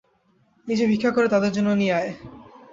নিজে 0.67 0.83
ভিক্ষা 0.87 1.11
করে 1.11 1.27
তাদের 1.27 1.51
জন্য 1.51 1.69
নিয়ে 1.73 1.93
আয়। 1.93 2.11